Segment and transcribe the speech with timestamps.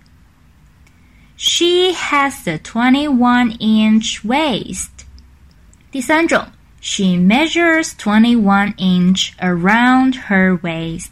[1.36, 5.06] She has a twenty-one inch waist.
[5.92, 6.48] 第三种，
[6.80, 11.12] She measures twenty-one inch around her waist.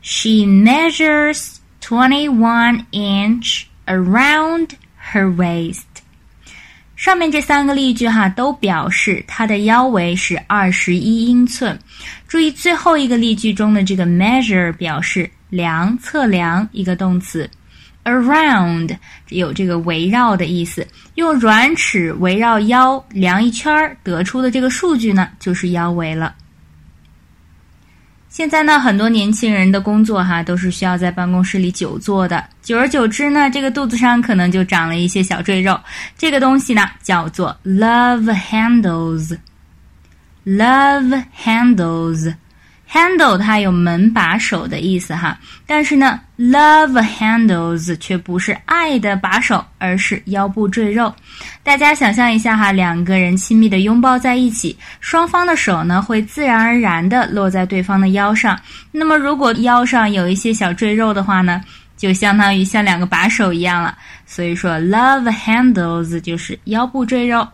[0.00, 4.76] She measures twenty-one inch around
[5.12, 5.93] her waist.
[7.05, 11.77] 上面这三个例句哈，都表示它的腰围是二十一英寸。
[12.27, 17.47] 注意最后一个例句中的这个 measure 表示量、测量一个动词
[18.05, 18.97] ，around
[19.29, 26.33] 有这个围绕的意思，用软尺围绕腰量一圈儿得出的这个数据呢，就是腰围了。
[28.35, 35.79] 现在呢，很多年轻人的工作哈都是需要在办公室里久坐的，久而久之呢，这个肚子上可能就长了一些小赘肉。
[36.17, 39.37] 这个东西呢叫做 love handles。
[40.45, 42.33] love handles。
[42.95, 51.13] Handle 它有门把手的意思哈，但是呢，love handles 却不是爱的把手，而是腰部赘肉。
[51.61, 58.57] 大家想象一下哈，两个人亲密的拥抱在一起，双方的手呢会自然而然的落在对方的腰上。
[58.93, 61.61] 那么如果腰上有一些小赘肉的话呢，
[61.97, 63.97] 就相当于像两个把手一样了。
[64.25, 67.45] 所以说，love handles 就是腰部赘肉。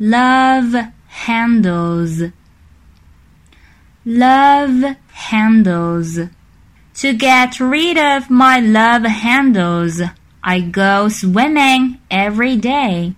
[0.00, 2.32] love handles.
[4.05, 6.19] Love handles.
[6.95, 10.01] To get rid of my love handles,
[10.43, 13.15] I go swimming every day.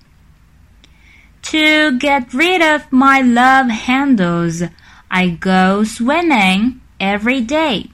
[1.44, 4.64] To get rid of my love handles,
[5.10, 7.90] I go swimming every day.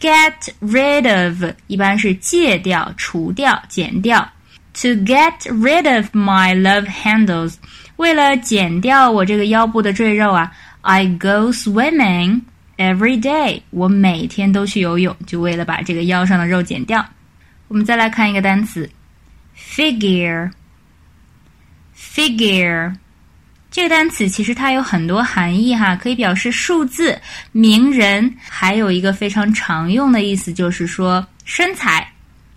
[0.00, 4.28] Get rid of 一般是戒掉、除掉、减掉。
[4.74, 7.56] To get rid of my love handles
[7.96, 10.50] 为了减掉我这个腰部的赘肉啊
[10.87, 12.43] ，I go swimming
[12.77, 13.61] every day。
[13.71, 17.05] 我每天都去游泳，就为了把这个腰上的肉减掉。
[17.67, 18.89] 我们再来看一个单词
[19.57, 20.49] ，figure。
[21.93, 22.95] figure
[23.69, 27.19] 这个单词其实它有很多含义哈，可以表示数字、
[27.51, 32.07] 名人，还有一个非常常用的意思就是说身材。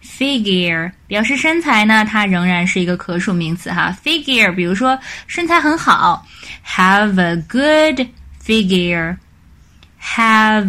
[0.03, 3.95] Figure 表示身材呢，它仍然是一个可数名词哈。
[4.05, 6.27] Figure，比如说身材很好
[6.65, 8.07] ，have a good
[8.50, 9.18] figure，have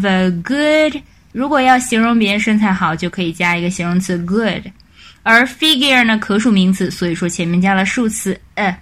[0.06, 1.02] a good。
[1.32, 4.66] 如果要形容别人身材好，就可以加一个形容词 good。
[5.22, 8.80] 而 figure 呢，可数名词，所以说前面加了数词 a。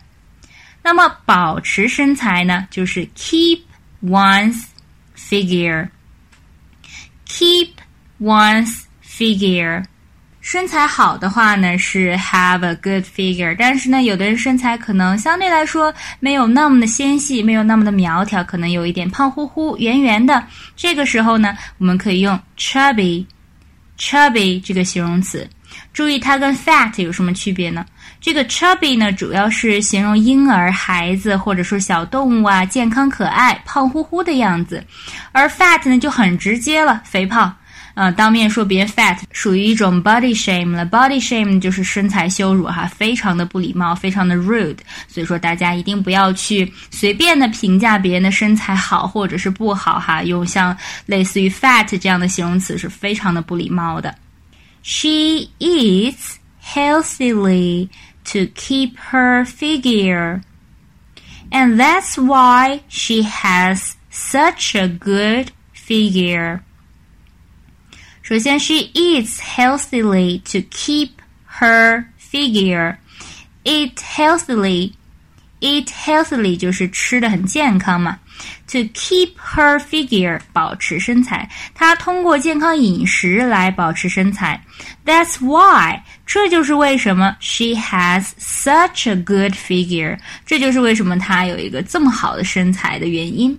[0.83, 3.61] 那么保持身材呢，就是 keep
[4.05, 4.65] one's
[5.17, 5.89] figure，keep
[8.21, 9.83] one's figure。
[10.52, 13.56] 身材好的话呢，是 have a good figure。
[13.60, 20.44] 但是呢，有的人身材可能相对来说没有那么的纤细，没有那么的苗条，可能有一点胖乎乎、圆圆的。
[20.76, 25.48] 这个时候呢，我们可以用 chubby，chubby 这个形容词。
[25.94, 27.86] 注意它跟 fat 有什么区别呢？
[28.20, 34.84] 这个 chubby 呢，主要是形容婴儿、孩子或者说小动物啊，健康可爱、胖乎乎的样子。
[35.32, 37.56] 而 fat 呢，就很直接了，肥胖。
[37.99, 40.85] 呃，当面说别人 fat 属于一种 body shame 了。
[40.85, 44.79] body shame 就是身材羞辱哈，非常的不礼貌，非常的 rude。
[45.07, 50.77] 所以说大家一定不要去随便的评价别人的身材好或者是不好哈，用像
[51.07, 54.15] 类似于 fat 这样的形容词是非常的不礼貌的。
[54.83, 57.89] She eats healthily
[58.25, 60.41] to keep her figure.
[61.51, 66.61] And that's why she has such a good figure.
[68.29, 71.11] 首先，she eats healthily to keep
[71.61, 72.97] her figure.
[73.65, 74.93] Eat healthily,
[75.61, 78.19] eat healthily 就是吃的很健康嘛。
[78.69, 84.63] To keep her figure 保持身材，她通过健康饮食来保持身材。
[85.05, 90.19] That's why 这就是为什么 she has such a good figure。
[90.45, 93.57] 这就是为什么她有一个这么好的身材的原因。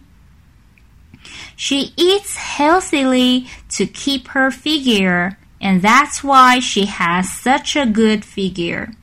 [1.60, 8.24] She eats healthily to keep her figure, and that's why she has such a good
[8.24, 8.94] figure.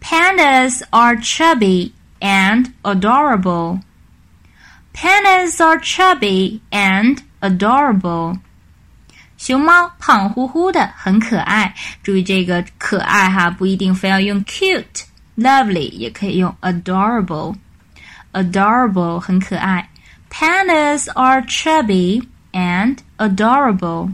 [0.00, 3.80] Pandas are chubby and adorable.
[4.92, 8.38] Pandas are chubby and adorable.
[9.36, 11.74] 熊猫胖乎乎的，很可爱。
[12.02, 19.87] 注意这个可爱哈，不一定非要用 cute、lovely，也可以用 adorable。adorable 很可爱。
[20.29, 22.21] Pandas are chubby
[22.53, 24.11] and adorable。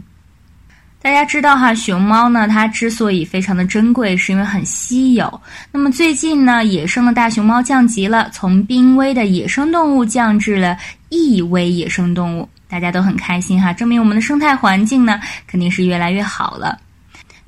[1.00, 5.40] 大家知道哈，熊猫呢，它之所以非常的珍贵，是因为很稀有。
[5.70, 10.76] 那么最近呢，野生的大熊猫降级了，从濒危的野生动物降至了
[11.08, 16.76] 易危野生动物，大家都很开心哈，证明我们的生态环境呢，肯定是越来越好了。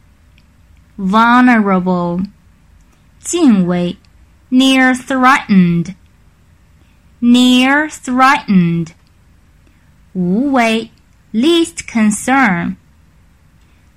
[0.98, 2.26] vulnerable
[3.20, 3.98] 近危
[4.50, 5.96] near threatened
[7.22, 8.90] near threatened
[10.14, 10.92] 无危
[11.32, 12.76] least concern,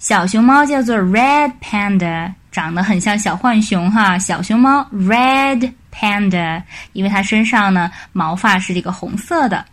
[0.00, 4.18] 小熊猫叫做 red panda，长得很像小浣熊哈。
[4.18, 6.60] 小熊猫 red panda，
[6.94, 9.64] 因为它身上呢毛发是这个红色的。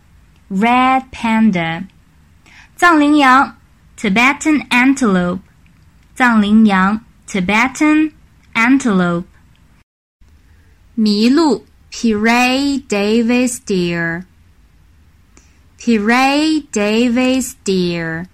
[0.49, 1.85] red panda，
[2.75, 3.55] 藏羚羊，
[3.97, 5.39] Tibetan antelope，
[6.15, 8.11] 藏羚羊，Tibetan
[8.53, 9.25] antelope，
[10.97, 14.25] 麋鹿，Pierre Davis deer，Pierre
[16.71, 18.27] Davis deer。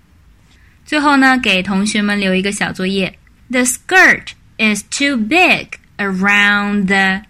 [0.86, 3.18] 最后呢，给同学们留一个小作业：
[3.50, 7.22] The skirt is too big around the.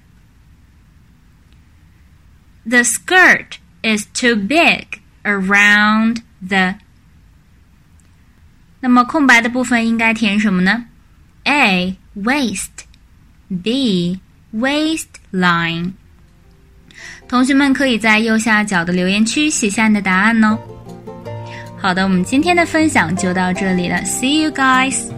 [2.64, 6.75] The skirt is too big around the。
[8.81, 10.85] 那么空白的部分应该填什么呢
[11.45, 11.97] ？A.
[12.17, 12.85] waste。
[13.63, 14.19] B
[14.53, 15.93] waistline。
[17.29, 20.59] 同学们可以在右下角的留言区写下你的答案哦。
[21.79, 25.16] 好的，我们今天的分享就到这里了，See you guys。